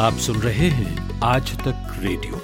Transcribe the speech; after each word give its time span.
आप 0.00 0.12
सुन 0.12 0.36
रहे 0.36 0.68
हैं 0.68 1.20
आज 1.24 1.58
तक 1.58 1.96
रेडियो। 1.98 2.36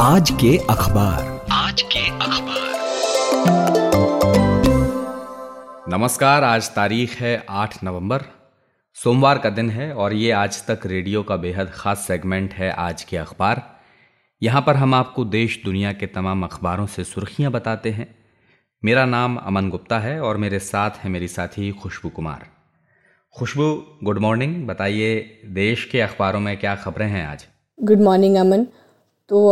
आज 0.00 0.30
के 0.30 0.56
अखबार। 0.70 1.46
आज 1.52 1.82
के 1.82 2.08
अखबार। 2.08 2.76
नमस्कार, 5.88 6.44
आज 6.44 6.68
तारीख 6.68 7.16
है 7.16 7.46
8 7.50 7.84
नवंबर। 7.84 8.39
सोमवार 9.00 9.38
का 9.38 9.50
दिन 9.50 9.68
है 9.70 9.92
और 9.94 10.12
ये 10.12 10.30
आज 10.30 10.56
तक 10.66 10.80
रेडियो 10.86 11.22
का 11.22 11.36
बेहद 11.36 11.68
ख़ास 11.74 11.98
सेगमेंट 11.98 12.54
है 12.54 12.70
आज 12.72 13.02
के 13.02 13.16
अखबार। 13.16 13.62
यहाँ 14.42 14.60
पर 14.62 14.76
हम 14.76 14.94
आपको 14.94 15.24
देश 15.24 15.58
दुनिया 15.64 15.92
के 15.92 16.06
तमाम 16.06 16.42
अखबारों 16.44 16.84
से 16.86 17.04
सुर्खियाँ 17.04 17.52
बताते 17.52 17.90
हैं। 17.90 18.06
मेरा 18.82 19.04
नाम 19.04 19.36
अमन 19.36 19.70
गुप्ता 19.70 19.98
है 19.98 20.20
और 20.20 20.36
मेरे 20.36 20.58
साथ 20.58 20.98
है 21.04 21.10
मेरी 21.10 21.28
साथी 21.28 21.70
Khushboo 21.72 22.08
Kumar. 22.08 22.44
Khushboo, 23.34 23.70
good 24.04 24.18
morning. 24.18 24.66
बताइए, 24.66 25.40
देश 25.46 25.84
के 25.84 26.00
अखबारों 26.00 26.40
में 26.40 26.56
क्या 26.56 26.74
खबरें 26.74 27.06
हैं 27.06 27.26
आज? 27.26 27.46
Good 27.78 28.00
morning, 28.00 28.36
Aman. 28.36 28.66
तो 29.30 29.48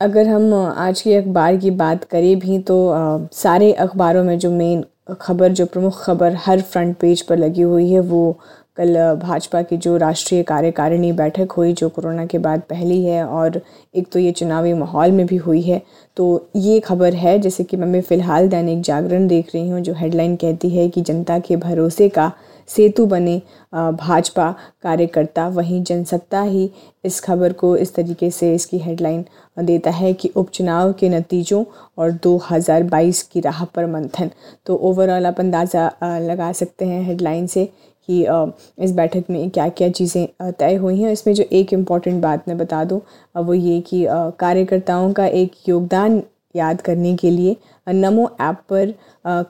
अगर 0.00 0.28
हम 0.28 0.54
आज 0.54 1.00
के 1.00 1.16
अखबार 1.16 1.56
की 1.56 1.70
बात 1.76 2.04
करें 2.04 2.38
भी 2.38 2.58
तो 2.60 3.28
सारे 3.34 3.72
अखबारों 3.72 4.24
में 4.24 4.38
जो 4.38 4.50
मेन 4.52 4.84
खबर, 5.20 5.48
जो 5.48 5.66
प्रमुख 5.66 6.02
खबर 6.04 6.36
हर 6.40 6.60
फ्रंट 6.62 6.96
पेज 6.96 7.22
पर 7.22 7.38
लगी 7.38 7.62
हुई 7.62 7.92
है, 7.92 8.00
वो 8.00 8.38
कल 8.76 8.96
भाजपा 9.22 9.60
की 9.62 9.76
जो 9.76 9.96
राष्ट्रीय 9.96 10.42
कार्यकारिणी 10.42 11.10
बैठक 11.12 11.52
हुई, 11.52 11.72
जो 11.72 11.88
कोरोना 11.88 12.24
के 12.26 12.38
बाद 12.38 12.62
पहली 12.70 13.02
है 13.04 13.24
और 13.24 13.60
एक 13.94 14.10
तो 14.12 14.18
ये 14.18 14.32
चुनावी 14.32 14.72
माहौल 14.74 15.10
में 15.12 15.26
भी 15.26 15.36
हुई 15.38 15.60
है। 15.62 15.80
तो 16.16 16.46
ये 16.56 16.78
खबर 16.80 17.14
है, 17.14 17.38
जैसे 17.38 17.64
कि 17.64 17.76
मैं 17.76 18.00
फ़िलहाल 18.02 18.48
दैनिक 18.48 18.80
जागरण 18.82 19.26
देख 19.28 19.54
रही 19.54 19.68
हूँ, 19.68 19.80
जो 19.80 19.94
हेडलाइन 19.94 20.36
कहती 20.36 20.70
है 20.70 20.88
कि 20.88 21.00
जनता 21.02 21.38
के 21.38 21.56
भरोसे 21.58 22.08
का 22.08 22.32
सेतु 22.68 23.04
बने 23.06 23.40
भाजपा 23.74 24.50
कार्यकर्ता। 24.82 25.46
वहीं 25.48 25.82
जनसत्ता 25.82 26.40
ही 26.42 26.70
इस 27.04 27.20
खबर 27.20 27.52
को 27.52 27.76
इस 27.76 27.94
तरीके 27.94 28.30
से 28.30 28.54
इसकी 28.54 28.78
हेडलाइन 28.78 29.24
देता 29.56 29.90
है 29.90 30.12
कि 30.14 30.28
उपचुनाव 30.36 30.92
के 30.92 31.08
नतीजों 31.08 31.64
और 31.98 32.12
2022 32.26 33.22
की 33.22 33.40
राह 33.40 33.64
पर 33.66 33.86
मंथन। 33.86 34.30
तो 34.66 34.76
ओवरऑल 34.76 35.26
आप 35.26 35.40
अंदाज़ा 35.40 35.90
लगा 36.20 36.52
सकते 36.52 36.84
हैं 36.84 37.02
हेडलाइन 37.02 37.46
से 37.46 37.68
कि 38.08 38.20
इस 38.84 38.92
बैठक 38.92 39.24
में 39.30 39.48
क्या 39.50 39.68
क्या 39.70 39.88
चीज़ें 39.90 40.52
तय 40.52 40.74
हुई 40.74 41.00
हैं। 41.00 41.12
इसमें 41.12 41.34
जो 41.34 41.44
एक 41.52 41.72
इंपॉर्टेंट 41.72 42.22
बात 42.22 42.48
मैं 42.48 42.56
बता 42.58 42.82
दूँ 42.84 43.00
वो 43.36 43.54
ये 43.54 43.80
कि 43.80 44.04
कार्यकर्ताओं 44.38 45.12
का 45.12 45.26
एक 45.26 45.52
योगदान 45.68 46.22
याद 46.56 46.80
करने 46.80 47.14
के 47.16 47.30
लिए 47.30 47.56
नमो 47.86 48.30
ऐप 48.40 48.56
पर 48.72 48.94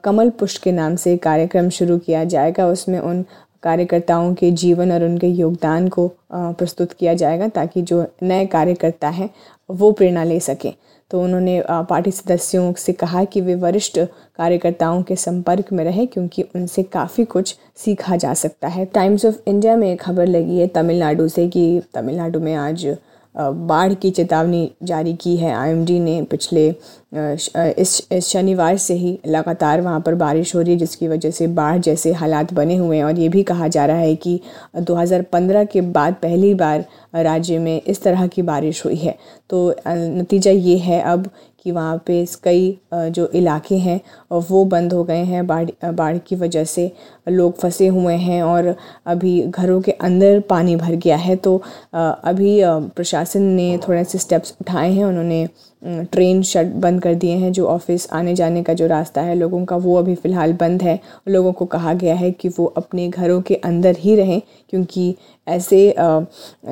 कमल 0.04 0.30
पुष्ट 0.30 0.62
के 0.62 0.72
नाम 0.72 0.96
से 0.96 1.16
कार्यक्रम 1.18 1.68
शुरू 1.70 1.98
किया 1.98 2.24
जाएगा। 2.26 2.66
उसमें 2.68 2.98
उन 2.98 3.24
कार्यकर्ताओं 3.62 4.32
के 4.34 4.50
जीवन 4.52 4.92
और 4.92 5.04
उनके 5.04 5.26
योगदान 5.28 5.88
को 5.88 6.06
प्रस्तुत 6.32 6.92
किया 6.92 7.14
जाएगा 7.14 7.48
ताकि 7.50 7.82
जो 7.82 8.04
नए 8.22 8.46
कार्यकर्ता 8.46 9.08
हैं, 9.08 9.28
वो 9.68 9.90
प्रेरणा 9.92 10.24
ले 10.24 10.38
सकें। 10.40 10.72
तो 11.12 11.22
उन्होंने 11.22 11.62
पार्टी 11.70 12.10
सदस्यों 12.10 12.72
से 12.74 12.92
कहा 12.92 13.24
कि 13.24 13.40
वे 13.40 13.54
वरिष्ठ 13.54 13.98
कार्यकर्ताओं 14.36 15.02
के 15.02 15.16
संपर्क 15.16 15.72
में 15.72 15.84
रहें 15.84 16.06
क्योंकि 16.06 16.42
उनसे 16.56 16.82
काफ़ी 16.82 17.24
कुछ 17.24 17.56
सीखा 17.76 18.16
जा 18.16 18.34
सकता 18.34 18.68
है। 18.68 18.84
टाइम्स 18.84 19.24
ऑफ़ 19.26 19.36
इंडिया 19.46 19.76
में 19.76 19.96
खबर 19.96 20.26
लगी 20.26 20.58
है 20.58 20.66
तमिलनाडु 20.66 21.28
से 21.28 21.48
कि 21.48 21.82
तमिलनाडु 21.94 22.40
में 22.40 22.54
आज 22.54 22.86
बाढ़ 23.34 23.92
की 23.94 24.10
चेतावनी 24.10 24.70
जारी 24.82 25.12
की 25.14 25.36
है। 25.36 25.52
आईएमडी 25.54 25.98
ने 26.00 26.20
पिछले 26.22 26.68
इस 27.12 28.00
इस 28.12 28.26
शनिवार 28.26 28.76
से 28.76 28.94
ही 28.94 29.18
लगातार 29.26 29.80
वहाँ 29.80 30.00
पर 30.00 30.14
बारिश 30.14 30.54
हो 30.54 30.60
रही 30.60 30.72
है, 30.72 30.78
जिसकी 30.78 31.08
वजह 31.08 31.30
से 31.30 31.46
बाढ़ 31.48 31.78
जैसे 31.78 32.12
हालात 32.12 32.52
बने 32.54 32.76
हुए 32.76 32.96
हैं। 32.96 33.04
और 33.04 33.18
ये 33.18 33.28
भी 33.28 33.42
कहा 33.42 33.68
जा 33.68 33.86
रहा 33.86 33.96
है 33.96 34.14
कि 34.16 34.40
2015 34.78 35.64
के 35.64 35.80
बाद 35.80 36.14
पहली 36.22 36.52
बार 36.54 36.84
राज्य 37.14 37.58
में 37.58 37.80
इस 37.82 38.02
तरह 38.02 38.26
की 38.26 38.42
बारिश 38.42 38.84
हुई 38.84 38.96
है। 38.96 39.16
तो 39.50 39.74
नतीजा 39.88 40.50
ये 40.50 40.76
है, 40.78 41.00
अब 41.02 41.28
कि 41.62 41.70
वहाँ 41.70 41.96
पे 42.06 42.24
कई 42.44 42.78
जो 42.94 43.26
इलाके 43.34 43.76
हैं 43.78 44.00
वो 44.42 44.64
बंद 44.66 44.92
हो 44.92 45.02
गए 45.04 45.22
हैं 45.24 45.46
बाढ़ 45.46 45.70
बाढ़ 45.86 46.18
की 46.18 46.36
वजह 46.36 46.64
से। 46.66 46.90
लोग 47.28 47.58
फंसे 47.58 47.86
हुए 47.88 48.14
हैं 48.16 48.42
और 48.42 48.74
अभी 49.06 49.40
घरों 49.42 49.80
के 49.80 49.92
अंदर 49.92 50.40
पानी 50.48 50.76
भर 50.76 50.94
गया 50.96 51.16
है। 51.16 51.36
तो 51.36 51.56
अभी 51.94 52.58
प्रशासन 52.64 53.42
ने 53.42 53.76
थोड़े 53.78 54.04
से 54.04 54.18
स्टेप्स 54.18 54.54
उठाए 54.60 54.90
हैं। 54.92 55.04
उन्होंने 55.04 55.46
ट्रेन 55.82 56.42
शट 56.42 56.66
बंद 56.82 57.02
कर 57.02 57.14
दिए 57.14 57.36
हैं। 57.36 57.52
जो 57.52 57.66
ऑफ़िस 57.66 58.08
आने 58.12 58.34
जाने 58.34 58.62
का 58.62 58.74
जो 58.74 58.86
रास्ता 58.86 59.20
है 59.22 59.34
लोगों 59.34 59.64
का, 59.64 59.76
वो 59.76 59.96
अभी 59.98 60.14
फ़िलहाल 60.14 60.52
बंद 60.52 60.82
है। 60.82 60.98
लोगों 61.28 61.52
को 61.52 61.64
कहा 61.66 61.94
गया 61.94 62.14
है 62.14 62.30
कि 62.32 62.48
वो 62.48 62.64
अपने 62.76 63.08
घरों 63.08 63.40
के 63.42 63.54
अंदर 63.56 63.96
ही 63.98 64.16
रहें, 64.16 64.40
क्योंकि 64.70 65.14
ऐसे 65.46 65.94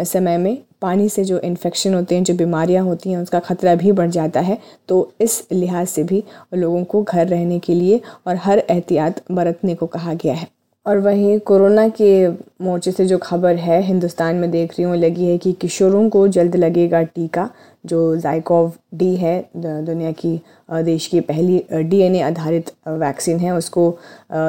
समय 0.05 0.39
में 0.39 0.57
पानी 0.83 1.09
से 1.09 1.25
जो 1.25 1.39
इन्फेक्शन 1.39 1.95
होते 1.95 2.15
हैं, 2.15 2.25
जो 2.25 2.35
बीमारियाँ 2.35 2.85
होती 2.85 3.11
हैं, 3.11 3.19
उसका 3.19 3.41
ख़तरा 3.41 3.75
भी 3.75 3.93
बढ़ 3.93 4.11
जाता 4.11 4.41
है। 4.41 4.59
तो 4.89 5.13
इस 5.21 5.47
लिहाज 5.53 5.87
से 5.87 6.05
भी 6.05 6.23
लोगों 6.55 6.85
को 6.85 7.03
घर 7.03 7.29
रहने 7.29 7.59
के 7.59 7.75
लिए 7.75 8.01
और 8.27 8.37
हर 8.37 8.59
एहतियात 8.59 9.23
बरतने 9.33 9.75
को 9.75 9.87
कहा 9.87 10.15
गया 10.15 10.35
है। 10.35 10.49
और 10.87 10.99
वहीं 10.99 11.39
कोरोना 11.41 11.89
के 11.89 12.29
मोर्चे 12.65 12.93
से 12.93 13.07
जो 13.07 13.19
खबर 13.19 13.57
है, 13.57 13.81
हिंदुस्तान 13.83 14.37
में 14.37 14.51
देख 14.51 14.73
रही 14.73 14.83
हूँ, 14.83 14.97
लगी 14.97 15.25
है 15.25 15.39
कि 15.39 15.53
किशोरों 15.53 16.09
को 16.11 16.29
जल्द 16.29 16.57
लगेगा 16.57 17.03
टीका। 17.03 17.49
जो 17.85 18.17
जाइकोव 18.17 18.73
डी 18.95 19.15
है 19.17 19.39
दुनिया 19.57 20.11
की 20.13 20.41
देश 20.85 21.07
की 21.07 21.21
पहली 21.21 21.65
डीएनए 21.73 22.21
आधारित 22.21 22.71
वैक्सीन 22.89 23.39
है, 23.39 23.55
उसको 23.57 23.99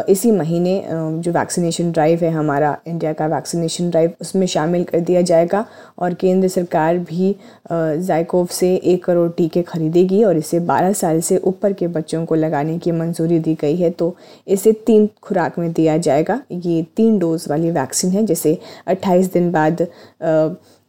इसी 0.09 0.31
महीने 0.31 0.83
जो 0.89 1.31
वैक्सीनेशन 1.31 1.91
ड्राइव 1.91 2.23
है 2.23 2.31
हमारा 2.31 2.77
इंडिया 2.87 3.13
का 3.13 3.27
वैक्सीनेशन 3.27 3.89
ड्राइव 3.89 4.13
उसमें 4.21 4.45
शामिल 4.47 4.83
कर 4.83 4.99
दिया 4.99 5.21
जाएगा 5.21 5.65
और 5.99 6.13
केंद्र 6.13 6.47
सरकार 6.47 6.97
भी 6.99 7.35
जाइकोव 7.71 8.45
से 8.51 8.73
एक 8.75 9.03
करोड़ 9.05 9.29
टीके 9.31 9.61
खरीदेगी 9.61 10.23
और 10.23 10.37
इसे 10.37 10.59
12 10.61 10.93
साल 10.93 11.21
से 11.21 11.37
ऊपर 11.37 11.73
के 11.73 11.87
बच्चों 11.87 12.25
को 12.25 12.35
लगाने 12.35 12.77
की 12.79 12.91
मंजूरी 12.91 13.39
दी 13.39 13.55
गई 13.61 13.75
है 13.75 13.89
तो 13.91 14.15
इसे 14.47 14.71
तीन 14.85 15.09
खुराक 15.23 15.59
में 15.59 15.71
दिया 15.73 15.97
जाएगा। 15.97 16.41
ये 16.51 16.81
तीन 16.95 17.17
डोज 17.19 17.45
वाली 17.49 17.71
वैक्सीन 17.71 18.11
है, 18.11 18.25
जिसे 18.25 18.57
28 18.87 19.33
दिन 19.33 19.51
बाद 19.51 19.87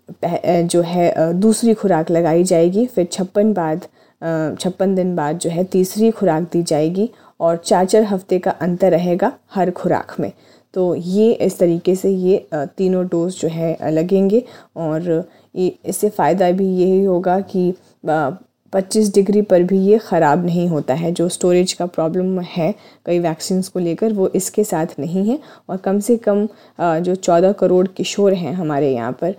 जो 0.08 0.82
है 0.82 1.32
दूसरी 1.34 1.74
खुराक 1.74 2.10
लगाई 2.10 2.44
जाएगी। 2.44 2.86
फिर 2.86 3.08
छप्पन 3.12 3.52
बाद 3.52 3.86
छप्पन 4.60 4.94
दिन 4.94 5.14
बाद 5.16 5.38
जो 5.38 5.50
है 5.50 5.64
तीसरी 5.66 6.10
खुराक 6.12 6.42
दी 6.52 6.62
जाएगी 6.64 7.08
और 7.40 7.56
चार 7.58 7.84
चार 7.86 8.02
हफ़्ते 8.04 8.38
का 8.38 8.50
अंतर 8.50 8.90
रहेगा 8.90 9.32
हर 9.54 9.70
खुराक 9.72 10.14
में। 10.20 10.32
तो 10.74 10.94
ये 10.96 11.32
इस 11.34 11.58
तरीके 11.58 11.94
से 11.94 12.10
ये 12.10 12.46
तीनों 12.52 13.06
डोज 13.06 13.40
जो 13.40 13.48
है 13.48 13.90
लगेंगे 13.90 14.42
और 14.76 15.24
इससे 15.54 16.08
फ़ायदा 16.10 16.50
भी 16.52 16.66
यही 16.66 17.04
होगा 17.04 17.40
कि 17.42 17.72
पच्चीस 18.72 19.12
डिग्री 19.14 19.40
पर 19.42 19.62
भी 19.62 19.78
ये 19.80 19.96
ख़राब 20.00 20.44
नहीं 20.44 20.66
होता 20.69 20.94
है। 20.94 21.10
जो 21.12 21.28
स्टोरेज 21.28 21.72
का 21.72 21.86
प्रॉब्लम 21.86 22.40
है 22.40 22.74
कई 23.06 23.19
वैक्सीन्स 23.19 23.69
को 23.69 23.78
लेकर, 23.78 24.12
वो 24.12 24.28
इसके 24.30 24.64
साथ 24.64 24.98
नहीं 24.98 25.28
है 25.28 25.38
और 25.69 25.76
कम 25.78 25.98
से 26.00 26.16
कम 26.19 26.46
जो 26.80 27.14
चौदह 27.16 27.52
करोड़ 27.54 27.86
किशोर 27.88 28.34
हैं 28.34 28.52
हमारे 28.54 28.92
यहाँ 28.92 29.12
पर 29.20 29.34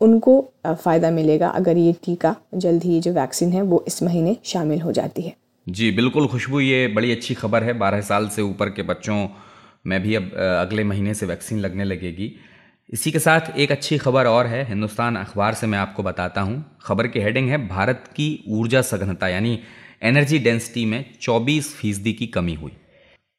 उनको 0.00 0.40
फ़ायदा 0.66 1.10
मिलेगा 1.10 1.48
अगर 1.48 1.76
ये 1.76 1.92
टीका 2.04 2.34
जल्द 2.54 2.84
ही 2.84 3.00
जो 3.00 3.12
वैक्सीन 3.12 3.52
है 3.52 3.62
वो 3.62 3.84
इस 3.88 4.02
महीने 4.02 4.36
शामिल 4.44 4.80
हो 4.80 4.92
जाती 4.92 5.22
है। 5.22 5.34
जी, 5.66 5.90
बिल्कुल 5.90 6.26
खुशबू, 6.26 6.60
ये 6.60 6.86
बड़ी 6.88 7.12
अच्छी 7.12 7.34
खबर 7.34 7.62
है। 7.62 7.72
बारह 7.78 8.00
साल 8.00 8.28
से 8.28 8.42
ऊपर 8.42 8.70
के 8.70 8.82
बच्चों 8.82 9.26
में 9.86 10.00
भी 10.02 10.14
अब 10.14 10.30
अगले 10.60 10.84
महीने 10.84 11.14
से 11.14 11.26
वैक्सीन 11.26 11.58
लगने 11.58 11.84
लगेगी। 11.84 12.30
इसी 12.92 13.10
के 13.12 13.18
साथ 13.18 13.56
एक 13.58 13.72
अच्छी 13.72 13.98
खबर 13.98 14.26
और 14.26 14.46
है, 14.46 14.64
हिंदुस्तान 14.64 15.16
अखबार 15.16 15.54
से 15.54 15.66
मैं 15.66 15.78
आपको 15.78 16.02
बताता 16.02 16.40
हूँ। 16.40 16.64
खबर 16.82 17.06
की 17.06 17.20
हेडिंग 17.20 17.48
है, 17.50 17.66
भारत 17.68 18.04
की 18.16 18.44
ऊर्जा 18.48 18.82
सघनता, 18.82 19.28
यानी 19.28 19.58
एनर्जी 20.02 20.38
डेंसिटी 20.38 20.84
में 20.84 21.04
24 21.20 21.74
फ़ीसदी 21.74 22.12
की 22.12 22.26
कमी 22.26 22.54
हुई। 22.54 22.72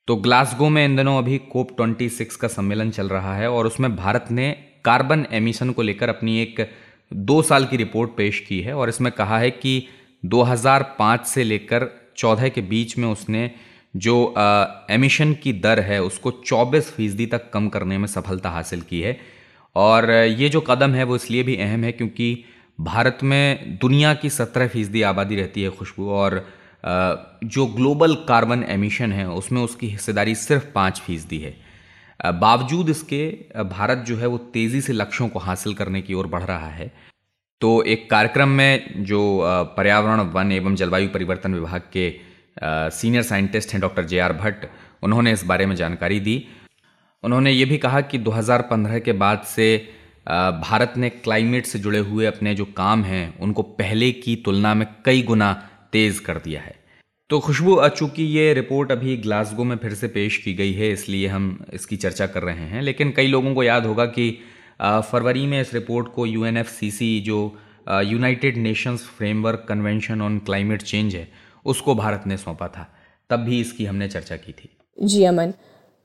तो 0.08 0.16
ग्लासगो 0.16 0.70
में 0.70 0.84
इन 0.86 0.96
दिनों 0.96 1.18
अभी 1.18 1.38
कोप 1.52 1.76
26 1.78 2.36
का 2.36 2.48
सम्मेलन 2.48 2.90
चल 2.90 3.10
रहा 3.10 3.36
है 3.36 3.50
और 3.52 3.68
उसमें 3.68 3.96
भारत 3.96 4.26
ने 4.32 4.56
कार्बन 4.86 5.26
एमिशन 5.32 5.72
को 5.72 5.82
लेकर 5.82 6.10
अपनी 6.10 6.40
एक 6.42 6.68
दो 7.12 7.42
साल 7.42 7.66
की 7.66 7.78
रिपोर्ट 7.78 8.12
पेश 8.18 8.40
की 8.40 8.60
है 8.62 8.74
और 8.74 8.90
इसमें 8.90 9.12
कहा 9.12 9.40
है 9.40 9.50
कि 9.52 9.88
2005 10.24 11.26
से 11.26 11.44
लेकर 11.44 11.88
14 12.18 12.50
के 12.50 12.62
बीच 12.64 12.98
में 12.98 13.08
उसने 13.08 13.50
जो 13.96 14.16
एमिशन 14.90 15.34
की 15.34 15.54
दर 15.56 15.80
है, 15.80 16.02
उसको 16.04 16.32
24 16.46 16.92
फ़ीसदी 16.92 17.26
तक 17.26 17.50
कम 17.54 17.68
करने 17.70 17.98
में 17.98 18.08
सफलता 18.08 18.50
हासिल 18.50 18.82
की 18.82 19.02
है। 19.02 19.18
और 19.76 20.10
ये 20.12 20.50
जो 20.50 20.62
कदम 20.62 20.94
है 20.94 21.04
वो 21.04 21.16
इसलिए 21.16 21.44
भी 21.44 21.56
अहम 21.58 21.84
है 21.84 21.92
क्योंकि 21.92 22.46
भारत 22.80 23.20
में 23.24 23.78
दुनिया 23.82 24.14
की 24.14 24.30
17 24.30 24.68
फ़ीसदी 24.68 25.02
आबादी 25.02 25.36
रहती 25.36 25.62
है 25.62 25.70
खुशबू 25.70 26.10
और 26.12 26.46
जो 26.86 27.66
ग्लोबल 27.68 28.16
कार्बन 28.28 28.64
एमिशन 28.70 29.12
है, 29.14 29.28
उसमें 29.30 29.62
उसकी 29.62 29.88
हिस्सेदारी 29.88 30.36
सिर्फ़ 30.36 30.66
पाँच 30.76 31.00
फ़ीसदी 31.00 31.38
है। 31.38 31.56
बावजूद 32.20 32.90
इसके 32.90 33.26
भारत 33.66 33.98
जो 34.08 34.18
है 34.18 34.28
वो 34.28 34.38
तेज़ी 34.54 34.82
से 34.82 34.94
लक्ष्यों 34.94 35.28
को 35.30 35.40
हासिल 35.40 35.74
करने 35.74 36.02
की 36.02 36.14
ओर 36.14 36.28
बढ़ 36.28 36.44
रहा 36.44 36.70
है। 36.70 36.92
तो 37.62 37.82
एक 37.84 38.10
कार्यक्रम 38.10 38.50
में 38.50 39.04
जो 39.04 39.20
पर्यावरण, 39.78 40.20
वन 40.22 40.52
एवं 40.52 40.76
जलवायु 40.76 41.10
परिवर्तन 41.10 41.54
विभाग 41.54 41.82
के 41.94 42.14
सीनियर 42.92 43.24
साइंटिस्ट 43.24 43.74
हैं 43.74 43.82
डॉक्टर 43.82 44.06
जे 44.06 44.20
आर 44.20 44.34
भट्ट, 44.34 44.66
उन्होंने 45.04 45.32
इस 45.32 45.44
बारे 45.46 45.66
में 45.66 45.76
जानकारी 45.76 46.20
दी। 46.20 46.46
उन्होंने 47.24 47.52
ये 47.52 47.66
भी 47.66 47.78
कहा 47.78 48.02
कि 48.02 48.18
2015 48.18 49.00
के 49.00 49.14
बाद 49.14 49.44
से 49.46 49.78
भारत 50.28 50.94
ने 50.98 51.10
क्लाइमेट 51.10 51.66
से 51.66 51.80
जुड़े 51.80 52.00
हुए 52.00 52.26
अपने 52.26 52.56
जो 52.56 52.66
काम 52.78 53.04
हैं, 53.04 53.40
उनको 53.40 53.62
पहले 53.62 54.12
की 54.12 54.36
तुलना 54.36 54.74
में 54.74 54.88
कई 55.06 55.22
गुना 55.22 55.52
तेज़ 55.92 56.22
कर 56.22 56.38
दिया 56.38 56.62
है। 56.62 56.79
तो 57.30 57.40
खुशबू 57.40 57.76
चूँकि 57.90 58.24
ये 58.24 58.54
रिपोर्ट 58.54 58.92
अभी 58.92 59.16
ग्लासगो 59.18 59.64
में 59.64 59.76
फिर 59.78 59.94
से 59.94 60.08
पेश 60.08 60.38
की 60.38 60.54
गई 60.54 60.72
है, 60.74 60.92
इसलिए 60.92 61.28
हम 61.28 61.66
इसकी 61.74 61.98
चर्चा 61.98 62.28
कर 62.28 62.44
रहे 62.44 62.66
हैं। 62.66 62.82
लेकिन 62.82 63.12
कई 63.18 63.28
लोगों 63.28 63.54
को 63.56 63.64
याद 63.64 63.86
होगा 63.86 64.06
कि 64.08 64.30
फरवरी 64.82 65.46
में 65.48 65.60
इस 65.62 65.74
रिपोर्ट 65.74 66.08
को 66.14 66.26
यूएनएफसीसी 66.26 67.20
जो 67.20 67.38
United 68.04 68.58
Nations 68.58 69.04
Framework 69.18 69.66
Convention 69.70 70.22
on 70.22 70.40
Climate 70.40 70.82
Change 70.82 71.16
है, 71.16 71.28
उसको 71.66 71.96
भारत 71.96 72.24
ने 72.28 72.38
सौंपा 72.38 72.68
था। 72.68 72.88
तब 73.30 73.40
भी 73.40 73.60
इसकी 73.62 73.86
हमने 73.86 74.08
चर्चा 74.10 74.36
की 74.36 74.52
थी। 74.52 74.70
जी 74.98 75.24
अमन 75.24 75.54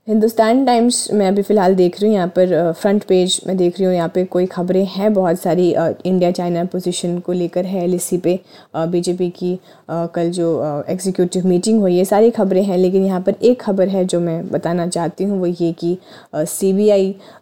हिंदुस्तान 0.08 0.64
टाइम्स 0.64 0.96
मैं 1.12 1.26
अभी 1.28 1.42
फ़िलहाल 1.42 1.74
देख 1.74 2.00
रही 2.00 2.08
हूँ, 2.08 2.14
यहाँ 2.14 2.28
पर 2.28 2.72
फ्रंट 2.80 3.04
पेज 3.04 3.40
में 3.46 3.56
देख 3.56 3.78
रही 3.78 3.84
हूँ, 3.86 3.94
यहाँ 3.94 4.08
पे 4.14 4.24
कोई 4.24 4.46
खबरें 4.46 4.84
हैं 4.86 5.12
बहुत 5.14 5.40
सारी 5.40 5.70
इंडिया 5.70 6.30
चाइना 6.30 6.64
पोजीशन 6.64 7.18
को 7.18 7.32
लेकर 7.32 7.64
है 7.64 7.84
एल 7.84 7.98
पे 8.14 8.38
बीजेपी 8.76 9.28
की 9.38 9.58
कल 9.90 10.30
जो 10.30 10.84
एग्जीक्यूटिव 10.88 11.46
मीटिंग 11.46 11.80
हुई 11.80 11.96
है 11.96 12.04
सारी 12.04 12.30
खबरें 12.30 12.62
हैं, 12.62 12.78
लेकिन 12.78 13.04
यहाँ 13.04 13.20
पर 13.20 13.34
एक 13.42 13.60
खबर 13.62 13.88
है 13.88 14.04
जो 14.04 14.20
मैं 14.20 14.48
बताना 14.48 14.86
चाहती 14.88 15.24
हूँ, 15.24 15.38
वो 15.40 15.46
ये 15.46 15.72
कि 15.72 15.96
सी 16.34 16.72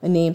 ने 0.05 0.27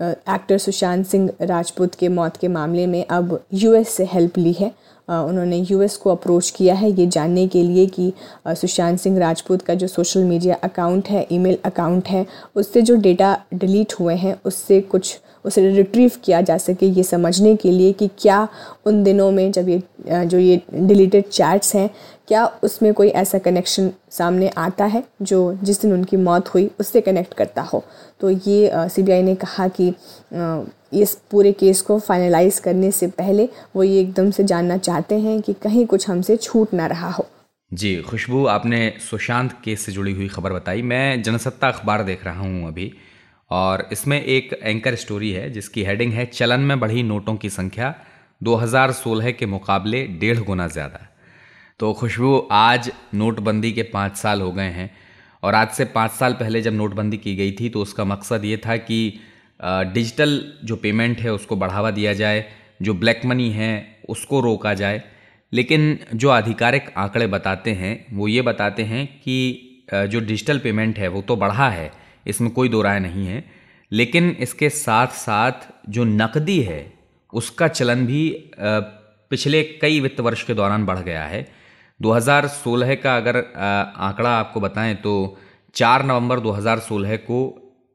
एक्टर 0.00 0.58
सुशांत 0.58 1.06
सिंह 1.06 1.30
राजपूत 1.42 1.94
के 1.94 2.08
मौत 2.10 2.36
के 2.36 2.48
मामले 2.48 2.86
में 2.86 3.04
अब 3.06 3.38
यूएस 3.54 3.88
से 3.88 4.04
हेल्प 4.12 4.38
ली 4.38 4.52
है 4.52 4.72
उन्होंने 5.08 5.56
यूएस 5.60 5.96
को 5.96 6.10
अप्रोच 6.10 6.50
किया 6.50 6.74
है 6.74 6.90
ये 6.90 7.06
जानने 7.06 7.46
के 7.48 7.62
लिए 7.62 7.86
कि 7.86 8.12
सुशांत 8.48 8.98
सिंह 8.98 9.18
राजपूत 9.18 9.62
का 9.62 9.74
जो 9.74 9.86
सोशल 9.86 10.24
मीडिया 10.24 10.54
अकाउंट 10.64 11.08
है 11.08 11.26
ईमेल 11.32 11.58
अकाउंट 11.64 12.08
है, 12.08 12.24
उससे 12.56 12.82
जो 12.82 12.96
डेटा 12.96 13.36
डिलीट 13.54 13.92
हुए 14.00 14.14
हैं, 14.14 14.36
उससे 14.44 14.80
कुछ 14.80 15.18
उसे 15.44 15.68
रिट्रीव 15.70 16.10
किया 16.24 16.40
जा 16.40 16.56
सके 16.58 16.86
ये 16.88 17.02
समझने 17.02 17.54
के 17.56 17.70
लिए 17.70 17.92
कि 17.92 18.08
क्या 18.18 18.46
उन 18.86 19.02
दिनों 19.04 19.30
में 19.32 19.50
जब 19.52 19.68
ये 19.68 19.82
जो 20.26 20.38
ये 20.38 20.60
डिलीटेड 20.74 21.28
चैट्स 21.28 21.74
हैं, 21.74 21.88
क्या 22.28 22.44
उसमें 22.62 22.92
कोई 22.94 23.08
ऐसा 23.10 23.38
कनेक्शन 23.38 23.90
सामने 24.10 24.48
आता 24.58 24.84
है 24.84 25.02
जो 25.22 25.58
जिस 25.62 25.80
दिन 25.82 25.92
उनकी 25.92 26.16
मौत 26.18 26.48
हुई 26.48 26.70
उससे 26.80 27.00
कनेक्ट 27.00 27.34
करता 27.34 27.62
हो? 27.62 27.84
तो 28.20 28.30
ये 28.30 28.88
सीबीआई 28.88 29.22
ने 29.22 29.34
कहा 29.34 29.68
कि 29.70 29.92
इस 30.92 31.14
पूरे 31.30 31.52
केस 31.52 31.80
को 31.82 31.98
फाइनलाइज 31.98 32.58
करने 32.58 32.90
से 32.90 33.06
पहले 33.12 33.48
वो 33.76 33.82
ये 33.82 34.00
एकदम 34.00 34.30
से 34.30 34.44
जानना 34.44 34.76
चाहते 34.78 35.14
हैं 35.14 35.40
कि 35.42 35.52
कहीं 35.52 35.86
कुछ 35.86 36.08
हमसे 36.08 36.36
छूट 36.36 36.74
ना 36.74 36.86
रहा 36.86 37.10
हो। 37.10 37.26
जी, 37.70 37.96
खुशबू, 38.00 38.44
आपने 38.46 38.92
सुशांत 39.00 39.52
केस 39.64 39.84
से 39.86 39.92
जुड़ी 39.92 40.12
हुई 40.12 40.28
खबर 40.28 40.52
बताई। 40.52 40.82
मैं 40.82 41.22
जनसत्ता 41.22 41.68
अखबार 41.68 42.02
देख 42.04 42.24
रहा 42.24 42.40
हूँ 42.40 42.68
अभी। 42.68 42.92
और 43.54 43.88
इसमें 43.92 44.20
एक 44.20 44.52
एंकर 44.62 44.94
स्टोरी 44.96 45.30
है, 45.32 45.48
जिसकी 45.50 45.82
हेडिंग 45.84 46.12
है, 46.12 46.24
चलन 46.26 46.60
में 46.60 46.78
बढ़ी 46.80 47.02
नोटों 47.04 47.34
की 47.36 47.50
संख्या 47.50 47.94
2016 48.40 49.32
के 49.32 49.46
मुकाबले 49.48 50.06
डेढ़ 50.20 50.38
गुना 50.40 50.66
ज़्यादा। 50.68 51.06
तो 51.80 51.92
खुशबू, 51.92 52.36
आज 52.52 52.90
नोटबंदी 53.14 53.72
के 53.72 53.82
पाँच 53.84 54.16
साल 54.16 54.40
हो 54.40 54.50
गए 54.52 54.70
हैं, 54.70 54.90
और 55.42 55.54
आज 55.54 55.70
से 55.70 55.84
पाँच 55.94 56.10
साल 56.12 56.32
पहले 56.34 56.62
जब 56.62 56.72
नोटबंदी 56.74 57.16
की 57.18 57.34
गई 57.36 57.52
थी 57.52 57.68
तो 57.68 57.82
उसका 57.82 58.04
मकसद 58.06 58.44
ये 58.44 58.56
था 58.56 58.76
कि 58.78 58.98
डिजिटल 59.60 60.40
जो 60.64 60.76
पेमेंट 60.76 61.20
है, 61.20 61.32
उसको 61.32 61.56
बढ़ावा 61.56 61.90
दिया 61.92 62.12
जाए, 62.14 62.44
जो 62.82 62.94
ब्लैक 62.94 63.20
मनी 63.24 63.50
है, 63.52 63.72
उसको 64.08 64.40
रोका 64.40 64.72
जाए। 64.74 65.02
लेकिन 65.52 65.98
जो 66.14 66.30
आधिकारिक 66.30 66.92
आंकड़े 66.98 67.26
बताते 67.28 67.72
हैं, 67.72 68.06
वो 68.12 68.28
ये 68.28 68.42
बताते 68.42 68.82
हैं 68.84 69.06
कि 69.18 69.36
जो 69.92 70.20
डिजिटल 70.22 70.58
पेमेंट 70.58 70.98
है, 70.98 71.08
वो 71.08 71.22
तो 71.22 71.36
बढ़ा 71.36 71.68
है 71.70 71.90
इसमें 72.26 72.50
कोई 72.50 72.68
दो 72.68 72.82
राय 72.82 73.00
नहीं 73.00 73.26
है। 73.26 73.44
लेकिन 73.92 74.30
इसके 74.40 74.68
साथ 74.70 75.06
साथ 75.16 75.66
जो 75.88 76.04
नकदी 76.04 76.60
है, 76.62 76.92
उसका 77.32 77.68
चलन 77.70 78.06
भी 78.06 78.22
पिछले 79.30 79.62
कई 79.82 80.00
वित्त 80.00 80.20
वर्ष 80.20 80.42
के 80.42 80.54
दौरान 80.54 80.86
बढ़ 80.86 80.98
गया 81.00 81.24
है। 81.24 81.46
2016 82.00 82.94
का 82.96 83.16
अगर 83.16 83.36
आंकड़ा 83.56 84.30
आपको 84.30 84.60
बताएँ 84.60 84.94
तो 84.96 85.14
4 85.76 86.04
नवंबर 86.04 86.40
2016 86.40 87.16
को 87.20 87.38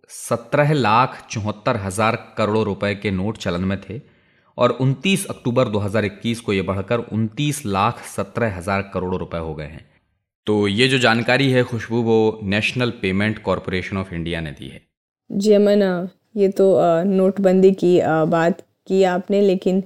सत्रह 0.09 0.73
लाख 0.73 1.21
चौहत्तर 1.29 1.77
हज़ार 1.77 2.15
करोड़ 2.37 2.65
रुपए 2.65 2.93
के 2.95 3.11
नोट 3.11 3.37
चलन 3.37 3.63
में 3.63 3.79
थे 3.81 4.01
और 4.57 4.77
29 4.81 5.25
अक्टूबर 5.25 5.67
2021 5.69 6.39
को 6.39 6.53
ये 6.53 6.61
बढ़कर 6.61 6.99
29 7.13 7.65
लाख 7.65 8.03
सत्रह 8.07 8.57
हज़ार 8.57 8.81
करोड़ 8.93 9.15
रुपए 9.15 9.37
हो 9.37 9.53
गए 9.55 9.65
हैं। 9.65 9.85
तो 10.50 10.68
ये 10.68 10.88
जो 10.88 10.98
जानकारी 10.98 11.50
है, 11.51 11.62
खुशबू 11.63 12.01
वो 12.04 12.40
National 12.44 12.90
Payment 13.01 13.38
Corporation 13.40 13.98
of 13.98 14.13
India 14.16 14.40
ने 14.42 14.51
दी 14.51 14.68
है। 14.68 14.81
जी 15.30 15.54
अमन 15.54 16.10
ये 16.38 16.48
तो 16.50 16.66
नोटबंदी 17.06 17.72
की 17.74 18.00
बात 18.28 18.62
की 18.88 19.04
आपने, 19.04 19.42
लेकिन 19.42 19.84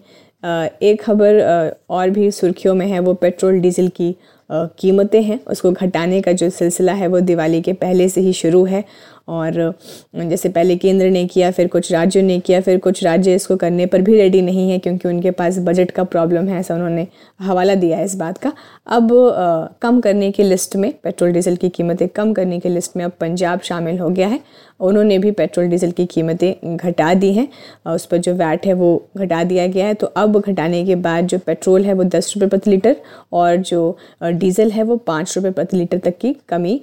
एक 0.84 1.02
खबर 1.02 1.42
और 1.90 2.10
भी 2.10 2.30
सुर्खियों 2.32 2.76
में 2.76 2.86
है, 2.88 3.00
वो 3.00 3.14
पेट्रोल, 3.16 3.60
डीजल 3.60 3.88
की 3.90 4.16
कीमतें 4.50 5.22
हैं, 5.22 5.40
उसको 5.46 5.72
घटाने 5.72 6.22
का 6.22 6.32
जो 6.34 6.50
सिलसिला 6.52 6.94
है, 6.94 7.08
वो 7.08 7.20
दिवाली 7.22 7.62
के 7.62 7.74
पहले 7.76 8.08
से 8.10 8.22
ही 8.22 8.34
शुरू 8.34 8.64
है 8.66 8.84
और 9.28 9.74
जैसे 10.16 10.50
पहले 10.50 10.76
केंद्र 10.76 11.10
ने 11.10 11.26
किया 11.26 11.52
फिर 11.52 11.68
कुछ 11.68 11.92
राज्यों 11.92 12.24
ने 12.24 12.40
किया 12.40 12.60
फिर 12.62 12.78
कुछ 12.80 13.04
राज्य 13.04 13.36
इसको 13.36 13.56
करने 13.56 13.86
पर 13.86 14.02
भी 14.02 14.16
रेडी 14.18 14.42
नहीं 14.42 14.70
है 14.72 14.80
क्योंकि 14.80 15.08
उनके 15.08 15.32
पास 15.32 15.60
बजट 15.60 15.92
का 15.92 16.04
प्रॉब्लम 16.04 16.48
है 16.48 16.60
ऐसा 16.60 16.76
उन्होंने 16.76 17.08
हवाला 17.40 17.76
दिया 17.76 17.98
है 17.98 18.06
इस 18.06 18.16
बात 18.16 18.38
का। 18.38 18.52
अब 18.88 19.14
आ, 19.14 19.66
कम 19.82 20.00
करने 20.02 20.32
की 20.32 20.44
लिस्ट 20.44 20.76
में 20.76 20.94
पेट्रोल 21.04 21.32
डीजल 21.32 21.56
की 21.56 21.70
कीमतें 21.70 22.08
कम 22.08 22.34
करने 22.34 22.60
की 22.60 22.70
लिस्ट 22.70 22.98
में 22.98 23.04
अब 23.06 23.12
पंजाब 23.20 23.62
शामिल 23.64 24.00
हो 24.00 24.10
गया 24.10 24.28
है। 24.28 24.40
उन्होंने 24.80 25.18
भी 25.20 25.32
पेट्रोल 25.32 25.68
डीजल 25.68 25.92
की 25.92 26.06
कीमतें 26.06 26.78
घटा 26.78 27.14
दी 27.14 27.34
हैं। 27.34 27.48
उस 27.86 28.06
पर 28.06 28.18
जो 28.18 28.34
वैट 28.34 28.66
है 28.66 28.74
वो 28.74 29.10
घटा 29.18 29.44
दिया 29.44 29.68
गया 29.68 29.86
है। 29.88 29.94
तो 29.94 30.08
अब 30.08 30.40
घटाने 30.40 30.84
के 30.86 30.96
बाद 30.98 31.28
जो 31.28 31.40
पेट्रोल 31.40 31.86
है 31.86 31.94
वो 31.94 32.04
दस 32.06 32.34
रुपये 32.36 32.50
प्रति 32.50 32.70
लीटर 32.72 32.96
और 33.34 33.56
जो 33.58 33.98
डीजल 34.24 34.72
है 34.72 34.84
वो 34.84 34.98
पाँच 34.98 35.36
रुपये 35.38 35.52
प्रति 35.52 35.78
लीटर 35.78 35.98
तक 36.00 36.18
की 36.18 36.36
कमी 36.50 36.82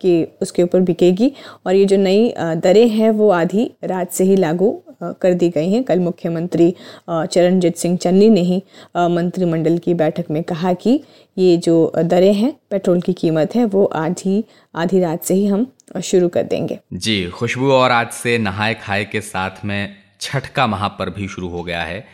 कि 0.00 0.22
उसके 0.42 0.62
ऊपर 0.62 0.80
बिकेगी। 0.80 1.32
और 1.66 1.74
ये 1.74 1.84
जो 1.84 1.96
नई 1.96 2.32
दरें 2.38 2.88
हैं, 2.88 3.10
वो 3.10 3.30
आधी 3.30 3.70
रात 3.84 4.12
से 4.12 4.24
ही 4.24 4.36
लागू 4.36 4.70
कर 5.02 5.34
दी 5.34 5.48
गई 5.48 5.70
हैं। 5.70 5.82
कल 5.84 5.98
मुख्यमंत्री 6.00 6.74
चरणजीत 7.10 7.76
सिंह 7.76 7.96
चन्नी 7.96 8.28
ने 8.30 8.40
ही 8.40 8.62
मंत्रिमंडल 8.96 9.78
की 9.78 9.94
बैठक 9.94 10.30
में 10.30 10.42
कहा 10.42 10.72
कि 10.74 11.00
ये 11.36 11.56
जो 11.56 11.92
दरें 11.96 12.32
हैं, 12.32 12.52
पेट्रोल 12.70 13.00
की 13.00 13.12
कीमत 13.12 13.54
है, 13.54 13.64
वो 13.64 13.84
आधी 13.84 14.44
आधी 14.74 15.00
रात 15.00 15.24
से 15.24 15.34
ही 15.34 15.46
हम 15.46 15.66
शुरू 16.02 16.28
कर 16.28 16.42
देंगे। 16.44 16.78
जी, 16.92 17.24
खुशबू 17.28 17.70
और 17.72 17.90
आज 17.90 18.10
से 18.12 18.38
नहाए 18.38 18.74
खाए 18.74 19.04
के 19.04 19.20
साथ 19.20 19.64
में 19.64 19.96
छठ 20.20 20.46
का 20.46 20.66
महापर्व 20.66 21.12
भी 21.12 21.28
शुरू 21.28 21.48
हो 21.48 21.62
गया 21.62 21.82
है। 21.82 22.04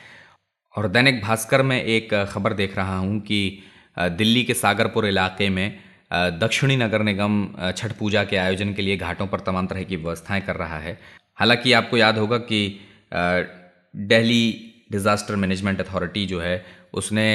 और 0.74 0.88
दैनिक 0.88 1.20
भास्कर 1.22 1.62
में 1.62 1.82
एक 1.82 2.14
खबर 2.30 2.52
देख 2.52 2.76
रहा 2.76 2.98
हूँ 2.98 3.20
कि 3.20 3.58
दिल्ली 3.96 4.42
के 4.42 4.54
सागरपुर 4.54 5.06
इलाके 5.06 5.48
में 5.48 5.78
दक्षिणी 6.12 6.76
नगर 6.76 7.02
निगम 7.02 7.34
छठ 7.76 7.92
पूजा 7.92 8.24
के 8.24 8.36
आयोजन 8.36 8.72
के 8.74 8.82
लिए 8.82 8.96
घाटों 8.98 9.26
पर 9.26 9.40
तमाम 9.40 9.66
तरह 9.66 9.82
की 9.82 9.96
व्यवस्थाएँ 9.96 10.40
कर 10.42 10.56
रहा 10.56 10.78
है। 10.78 10.98
हालाँकि 11.34 11.72
आपको 11.72 11.96
याद 11.96 12.18
होगा 12.18 12.38
कि 12.40 12.78
दिल्ली 13.14 14.68
डिज़ास्टर 14.92 15.36
मैनेजमेंट 15.36 15.80
अथॉरिटी 15.80 16.26
जो 16.26 16.40
है, 16.40 16.64
उसने 16.94 17.26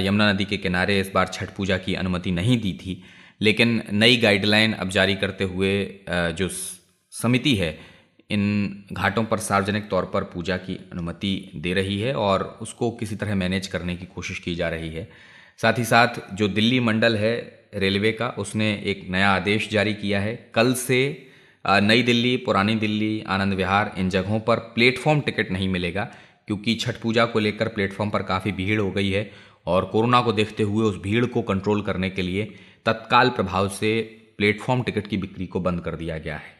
यमुना 0.00 0.32
नदी 0.32 0.44
के 0.44 0.56
किनारे 0.56 0.98
इस 1.00 1.10
बार 1.14 1.28
छठ 1.28 1.54
पूजा 1.56 1.78
की 1.78 1.94
अनुमति 1.94 2.30
नहीं 2.30 2.60
दी 2.60 2.72
थी। 2.82 3.02
लेकिन 3.40 3.82
नई 3.92 4.16
गाइडलाइन 4.16 4.72
अब 4.74 4.88
जारी 4.90 5.14
करते 5.16 5.44
हुए 5.44 5.72
जो 6.08 6.48
समिति 7.12 7.54
है, 7.54 7.78
इन 8.30 8.84
घाटों 8.92 9.24
पर 9.24 9.38
सार्वजनिक 9.40 9.88
तौर 9.90 10.04
पर 10.04 10.24
पूजा 10.24 10.56
की 10.56 10.74
अनुमति 10.92 11.50
दे 11.56 11.72
रही 11.74 12.00
है 12.00 12.14
और 12.14 12.42
उसको 12.62 12.90
किसी 12.90 13.16
तरह 13.16 13.34
मैनेज 13.34 13.66
करने 13.66 13.96
की 13.96 14.06
कोशिश 14.06 14.38
की 14.38 14.54
जा 14.54 14.68
रही 14.68 14.90
है। 14.90 15.08
साथ 15.62 15.78
ही 15.78 15.84
साथ 15.84 16.20
जो 16.34 16.48
दिल्ली 16.48 16.80
मंडल 16.80 17.16
है 17.16 17.36
रेलवे 17.72 18.12
का, 18.12 18.28
उसने 18.38 18.72
एक 18.84 19.06
नया 19.10 19.30
आदेश 19.30 19.68
जारी 19.70 19.94
किया 19.94 20.20
है। 20.20 20.34
कल 20.54 20.72
से 20.74 21.26
नई 21.64 22.02
दिल्ली, 22.02 22.36
पुरानी 22.36 22.74
दिल्ली, 22.76 23.24
आनंद 23.28 23.54
विहार, 23.54 23.92
इन 23.98 24.10
जगहों 24.10 24.40
पर 24.40 24.58
प्लेटफॉर्म 24.74 25.20
टिकट 25.20 25.50
नहीं 25.50 25.68
मिलेगा, 25.68 26.04
क्योंकि 26.46 26.74
छठ 26.74 26.96
पूजा 26.96 27.24
को 27.24 27.38
लेकर 27.38 27.68
प्लेटफॉर्म 27.68 28.10
पर 28.10 28.22
काफ़ी 28.22 28.52
भीड़ 28.52 28.80
हो 28.80 28.90
गई 28.90 29.10
है 29.10 29.30
और 29.66 29.84
कोरोना 29.84 30.20
को 30.20 30.32
देखते 30.32 30.62
हुए 30.62 30.84
उस 30.84 31.00
भीड़ 31.02 31.24
को 31.26 31.42
कंट्रोल 31.42 31.82
करने 31.82 32.10
के 32.10 32.22
लिए 32.22 32.44
तत्काल 32.86 33.30
प्रभाव 33.30 33.68
से 33.68 34.00
प्लेटफॉर्म 34.38 34.82
टिकट 34.82 35.06
की 35.06 35.16
बिक्री 35.16 35.46
को 35.46 35.60
बंद 35.60 35.80
कर 35.80 35.94
दिया 35.94 36.18
गया 36.18 36.36
है। 36.36 36.56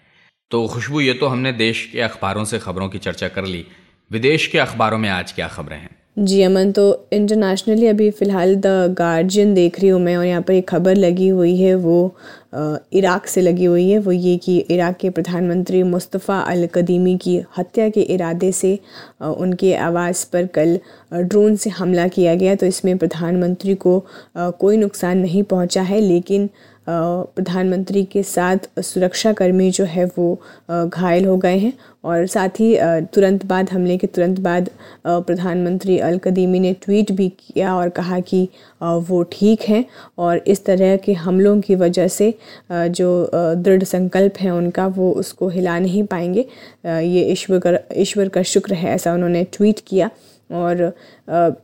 तो 0.51 0.67
खुशबू, 0.69 1.01
ये 1.01 1.15
तो 1.15 1.27
हमने 1.27 1.53
देश 1.53 1.89
के 1.93 2.01
अखबारों 2.01 2.45
से 2.45 2.59
खबरों 2.59 2.89
की 2.89 2.99
चर्चा 2.99 3.29
कर 3.29 3.45
ली। 3.45 3.65
विदेश 4.11 4.47
के 4.47 4.59
अखबारों 4.59 4.99
में 4.99 5.09
आज 5.09 5.33
क्या 5.33 5.49
खबरें 5.49 5.79
हैं? 5.79 5.98
जी 6.19 6.41
अमन 6.43 6.71
तो 6.73 6.85
इंटरनेशनली 7.13 7.87
अभी 7.87 8.11
फ़िलहाल 8.11 8.55
द 8.57 8.67
गार्जियन 8.99 9.53
देख 9.55 9.79
रही 9.81 9.89
हूँ 9.89 10.01
मैं 10.01 10.17
और 10.17 10.25
यहाँ 10.27 10.43
पर 10.43 10.53
एक 10.53 10.69
ख़बर 10.69 10.97
लगी 10.97 11.29
हुई 11.29 11.55
है 11.57 11.75
वो 11.77 12.15
इराक़ 12.55 13.27
से 13.29 13.41
लगी 13.41 13.65
हुई 13.65 13.89
है। 13.91 13.99
वो 13.99 14.13
ये 14.13 14.37
कि 14.37 14.57
इराक़ 14.71 14.97
के 15.01 15.11
प्रधानमंत्री 15.11 15.83
मुस्तफ़ा 15.83 16.39
अल 16.41 16.67
कदीमी 16.75 17.17
की 17.19 17.39
हत्या 17.59 17.89
के 17.89 18.01
इरादे 18.15 18.51
से 18.53 18.79
उनके 19.23 19.75
आवास 19.77 20.25
पर 20.33 20.47
कल 20.55 20.79
ड्रोन 21.15 21.57
से 21.57 21.71
हमला 21.71 22.09
किया 22.09 22.35
गया। 22.35 22.55
तो 22.55 22.67
इसमें 22.67 22.97
प्रधानमंत्री 22.99 23.75
को 23.77 23.99
कोई 24.37 24.77
नुकसान 24.77 25.19
नहीं 25.19 25.43
पहुँचा 25.45 25.83
है, 25.83 26.01
लेकिन 26.01 26.49
प्रधानमंत्री 26.89 28.05
के 28.05 28.23
साथ 28.23 28.69
सुरक्षाकर्मी 28.83 29.71
जो 29.71 29.85
है 29.85 30.05
वो 30.19 30.35
घायल 30.71 31.25
हो 31.25 31.37
गए 31.37 31.57
हैं 31.59 31.73
और 32.05 32.27
साथ 32.27 32.61
ही 32.61 32.75
तुरंत 33.15 33.45
बाद 33.47 33.71
हमले 33.71 33.97
के 33.99 34.07
तुरंत 34.07 34.41
बाद 34.41 34.71
प्रधानमंत्री 35.07 35.99
अल 35.99 36.19
कदीमी 36.19 36.61
ने 36.61 36.73
ट्वीट 36.83 37.13
भी 37.13 37.29
किया 37.29 37.75
और 37.77 37.89
कहा 37.89 38.21
कि 38.21 38.49
वो 38.83 39.23
ठीक 39.33 39.63
हैं 39.69 39.85
और 40.19 40.43
इस 40.47 40.65
तरह 40.65 40.97
के 40.97 41.13
हमलों 41.15 41.61
की 41.61 41.75
वजह 41.75 42.09
से 42.09 42.33
जो 42.73 43.09
दृढ़ 43.35 43.85
संकल्प 43.85 44.37
है 44.41 44.51
उनका 44.51 44.87
वो 44.87 45.11
उसको 45.13 45.49
हिला 45.49 45.79
नहीं 45.79 46.03
पाएँगे। 46.05 46.47
ये 46.87 47.23
ईश्वर 47.23 47.59
का 47.59 47.79
ईश्वर 47.97 48.29
का 48.29 48.43
शुक्र 48.45 48.75
है, 48.75 48.95
ऐसा 48.95 49.13
उन्होंने 49.15 49.45
ट्वीट 49.53 49.81
किया। 49.87 50.11
और 50.51 50.83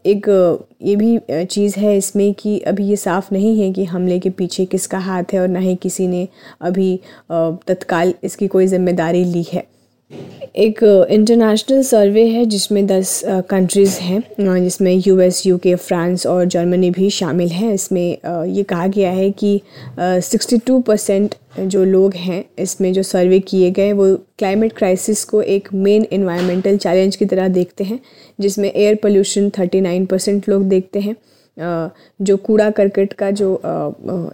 एक, 0.06 0.28
ये 0.82 0.96
भी 0.96 1.18
चीज़ 1.44 1.78
है 1.80 1.96
इसमें 1.96 2.32
कि 2.34 2.58
अभी 2.60 2.86
ये 2.86 2.96
साफ़ 2.96 3.32
नहीं 3.32 3.60
है 3.60 3.72
कि 3.72 3.84
हमले 3.84 4.18
के 4.18 4.30
पीछे 4.30 4.64
किसका 4.66 4.98
हाथ 5.00 5.32
है 5.32 5.40
और 5.40 5.48
ना 5.48 5.58
ही 5.58 5.74
किसी 5.76 6.06
ने 6.08 6.26
अभी 6.60 6.98
तत्काल 7.30 8.14
इसकी 8.24 8.48
कोई 8.48 8.66
ज़िम्मेदारी 8.66 9.24
ली 9.24 9.42
है। 9.52 9.66
एक 10.56 10.82
इंटरनेशनल 11.10 11.82
सर्वे 11.82 12.24
है 12.26 12.44
जिसमें 12.46 12.86
दस 12.86 13.22
कंट्रीज़ 13.50 13.98
हैं 14.00 14.22
जिसमें 14.64 14.92
यूएस 15.06 15.46
यूके 15.46 15.74
फ्रांस 15.76 16.26
और 16.26 16.44
जर्मनी 16.46 16.90
भी 16.90 17.08
शामिल 17.10 17.48
हैं। 17.48 17.72
इसमें 17.74 18.46
ये 18.46 18.62
कहा 18.62 18.86
गया 18.88 19.10
है 19.10 19.30
कि 19.32 19.60
सिक्सटी 19.98 20.58
टू 20.58 20.78
परसेंट 20.80 21.34
जो 21.58 21.84
लोग 21.84 22.14
हैं 22.16 22.44
इसमें 22.58 22.92
जो 22.92 23.02
सर्वे 23.02 23.40
किए 23.40 23.70
गए 23.70 23.92
वो 23.92 24.14
क्लाइमेट 24.38 24.72
क्राइसिस 24.72 25.24
को 25.24 25.42
एक 25.42 25.68
मेन 25.74 26.06
इन्वायरमेंटल 26.12 26.76
चैलेंज 26.76 27.16
की 27.16 27.24
तरह 27.24 27.48
देखते 27.50 27.84
हैं, 27.84 28.00
जिसमें 28.38 28.70
air 28.70 28.94
pollution 28.94 29.50
thirty 29.58 29.80
nine 29.80 30.06
percent 30.06 30.48
लोग 30.48 30.62
देखते 30.68 31.00
हैं। 31.00 31.16
जो 31.56 32.36
कूड़ा 32.36 32.68
करकट 32.70 33.12
का 33.12 33.30
जो 33.32 33.52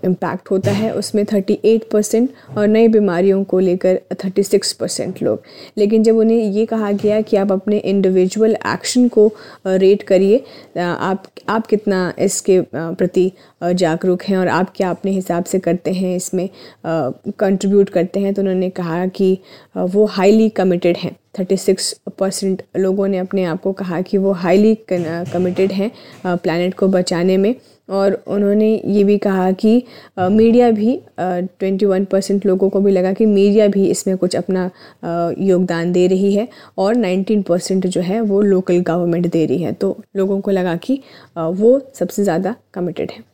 इम्पैक्ट 0.05 0.51
होता 0.51 0.71
है, 0.73 0.93
उसमें 0.95 1.25
थर्टी 1.25 1.59
एट 1.65 1.89
परसेंट 1.91 2.31
और 2.57 2.67
नई 2.69 2.89
बीमारियों 2.89 3.43
को 3.45 3.59
लेकर 3.59 4.01
थर्टी 4.25 4.43
सिक्स 4.43 4.73
परसेंट 4.73 5.23
लोग। 5.23 5.43
लेकिन 5.77 6.03
जब 6.03 6.17
उन्हें 6.17 6.39
ये 6.39 6.65
कहा 6.67 6.91
गया 6.93 7.21
कि 7.21 7.37
आप 7.37 7.53
अपने 7.53 7.79
इंडिविजुअल 7.79 8.57
एक्शन 8.67 9.09
को 9.09 9.31
रेट 9.67 10.03
करिए 10.03 10.43
आप 10.79 11.25
आप 11.49 11.67
कितना 11.67 12.13
इसके 12.19 12.61
प्रति 12.75 13.31
जागरूक 13.63 14.23
हैं 14.23 14.37
और 14.39 14.49
आप 14.49 14.73
क्या 14.77 14.91
अपने 14.91 15.11
हिसाब 15.11 15.45
से 15.45 15.59
करते 15.59 15.93
हैं, 15.93 16.17
इसमें 16.17 16.49
कंट्रीब्यूट 16.87 17.89
करते 17.89 18.21
हैं 18.21 18.35
तो 18.35 18.43
उन्होंने 18.43 18.71
कहा 18.73 19.07
कि 19.09 19.39
वो 19.77 20.05
हाईली 20.07 20.49
कमिटेड 20.51 20.97
हैं। 20.97 21.17
थर्टी 21.35 21.57
सिक्स 21.57 21.93
परसेंट 22.19 22.63
लोगों 22.77 23.09
ने 23.09 23.19
अपने 23.19 23.45
आप 23.45 23.61
को 23.63 23.73
कहा 23.73 24.01
कि 24.03 24.19
वो 24.19 24.33
हाईली 24.35 24.75
कमिटेड 24.93 25.73
हैं 25.73 25.91
प्लानट 26.27 26.75
को 26.75 26.89
बचाने 26.89 27.37
में। 27.37 27.55
और 27.89 28.13
उन्होंने 28.27 28.71
ये 28.87 29.03
भी 29.05 29.17
कहा 29.19 29.51
कि 29.53 29.83
मीडिया 30.21 30.71
भी 30.71 30.95
ट्वेंटी 31.21 31.87
वन 31.87 32.05
परसेंट 32.05 32.47
लोगों 32.47 32.69
को 32.71 32.81
भी 32.81 32.91
लगा 32.93 33.13
कि 33.13 33.27
मीडिया 33.27 33.67
भी 33.69 33.87
इसमें 33.87 34.17
कुछ 34.17 34.37
अपना 34.37 34.71
योगदान 35.41 35.93
दे 35.93 36.07
रही 36.07 36.35
है 36.35 36.47
और 36.79 36.95
नाइनटीन 36.97 37.43
परसेंट 37.43 37.87
जो 37.87 38.01
है 38.01 38.21
वो 38.23 38.41
लोकल 38.43 38.79
गवर्नमेंट 38.83 39.27
दे 39.27 39.45
रही 39.47 39.63
है। 39.63 39.73
तो 39.73 39.97
लोगों 40.17 40.41
को 40.41 40.51
लगा 40.51 40.77
कि 40.77 41.01
वो 41.37 41.81
सबसे 41.95 42.25
ज़्यादा 42.25 42.55
कमिटेड 42.75 43.11
है। 43.11 43.30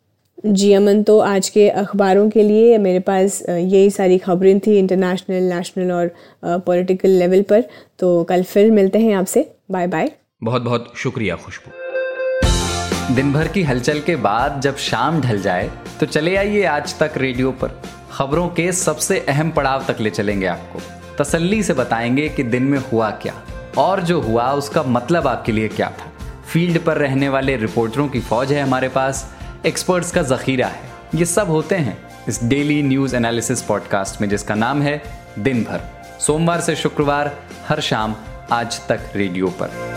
जी 0.47 0.73
अमन 0.73 1.03
तो 1.03 1.19
आज 1.21 1.49
के 1.49 1.69
अखबारों 1.71 2.29
के 2.31 2.43
लिए 2.43 2.77
मेरे 2.79 3.01
पास 3.01 3.41
यही 3.43 3.91
सारी 3.91 4.19
खबरें 4.19 4.59
थी 4.61 4.79
इंटरनेशनल 4.79 5.43
नेशनल 5.45 5.93
और 5.93 6.11
पॉलिटिकल 6.45 7.09
लेवल 7.09 7.43
पर। 7.43 7.65
तो 7.99 8.23
कल 8.25 8.43
फिर 8.43 8.71
मिलते 8.71 8.99
हैं 8.99 9.15
आपसे। 9.15 9.49
बाय 9.71 9.87
बाय 9.87 10.11
बहुत 10.43 10.63
बहुत 10.63 10.93
शुक्रिया 10.97 11.37
खुशबू। 11.37 13.15
दिन 13.15 13.33
भर 13.33 13.49
की 13.49 13.63
हलचल 13.63 14.01
के 14.01 14.17
बाद 14.17 14.61
जब 14.61 14.77
शाम 14.77 15.21
ढल 15.21 15.41
जाए 15.43 15.71
तो 16.01 16.07
चले 16.07 16.37
आइए 16.37 16.65
आज 16.65 16.99
तक 16.99 17.13
रेडियो 17.17 17.51
पर। 17.53 17.81
खबरों 18.13 18.49
के 18.49 18.71
सबसे 18.73 19.19
अहम 19.29 19.51
पड़ाव 19.51 19.85
तक 19.89 20.01
ले 20.01 20.11
चलेंगे 20.11 20.47
आपको। 20.47 20.81
तसल्ली 21.19 21.63
से 21.63 21.73
बताएँगे 21.75 22.29
कि 22.29 22.43
दिन 22.43 22.63
में 22.63 22.79
हुआ 22.93 23.11
क्या, 23.23 23.35
और 23.79 24.03
जो 24.03 24.21
हुआ, 24.21 24.51
उसका 24.53 24.83
मतलब 24.83 25.27
आपके 25.27 25.53
लिए 25.53 25.69
क्या 25.69 25.91
था। 25.91 26.13
फ़ील्ड 26.53 26.79
पर 26.79 26.97
रहने 26.97 27.29
वाले 27.29 27.57
रिपोर्टरों 27.57 28.09
की 28.09 28.21
फौज 28.21 28.53
है 28.53 28.63
हमारे 28.63 28.89
पास। 28.89 29.25
एक्सपर्ट्स 29.67 30.13
का 30.13 30.23
जखीरा 30.23 30.67
है। 30.67 30.81
ये 31.15 31.25
सब 31.25 31.51
होते 31.51 31.75
हैं 31.75 31.99
इस 32.29 32.45
डेली 32.45 32.83
न्यूज़ 32.83 33.17
एनालिसिस 33.17 33.63
पॉडकास्ट 33.63 34.21
में, 34.21 34.29
जिसका 34.29 34.55
नाम 34.55 34.83
है 34.83 35.03
दिन 35.39 35.65
भर 35.65 35.81
सोमवार 36.21 36.61
से 36.61 36.77
शुक्रवार, 36.77 37.37
हर 37.69 37.81
शाम, 37.81 38.17
आज 38.53 38.87
तक 38.89 39.01
रेडियो 39.15 39.47
पर। 39.49 39.96